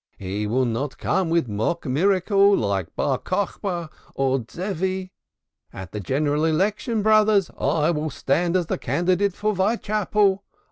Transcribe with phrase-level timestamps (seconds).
[0.17, 5.11] He will not come with mock miracle like Bar Cochba or Zevi.
[5.71, 10.43] At the general election, brothers, I will stand as the candidate for Whitechapel.